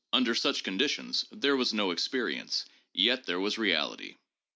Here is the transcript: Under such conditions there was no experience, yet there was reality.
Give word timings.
Under 0.11 0.33
such 0.33 0.63
conditions 0.63 1.25
there 1.31 1.55
was 1.55 1.75
no 1.75 1.91
experience, 1.91 2.65
yet 2.91 3.27
there 3.27 3.39
was 3.39 3.59
reality. 3.59 4.15